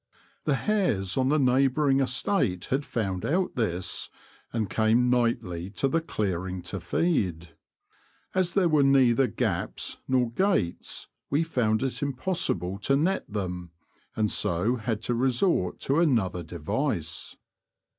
The 0.45 0.55
hares 0.55 1.15
on 1.15 1.29
the 1.29 1.37
neighbouring 1.37 1.99
estate 1.99 2.65
had 2.71 2.83
found 2.83 3.23
out 3.23 3.55
this, 3.55 4.09
and 4.51 4.67
came 4.67 5.11
nightly 5.11 5.69
to 5.77 5.87
the 5.87 6.01
clearing 6.01 6.63
to 6.63 6.79
feed. 6.79 7.49
As 8.33 8.53
there 8.53 8.67
were 8.67 8.81
neither 8.81 9.27
gaps 9.27 9.97
nor 10.07 10.31
gates 10.31 11.05
we 11.29 11.43
found 11.43 11.83
it 11.83 12.01
impossible 12.01 12.79
to 12.79 12.95
net 12.95 13.31
them, 13.31 13.73
and 14.15 14.31
so 14.31 14.77
had 14.77 15.03
to 15.03 15.13
resort 15.13 15.79
to 15.81 15.99
another 15.99 16.41
device. 16.41 17.37